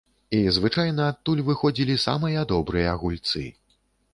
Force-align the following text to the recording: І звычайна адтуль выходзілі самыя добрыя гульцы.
І 0.35 0.37
звычайна 0.55 1.03
адтуль 1.13 1.43
выходзілі 1.49 1.99
самыя 2.07 2.47
добрыя 2.53 2.99
гульцы. 3.03 3.45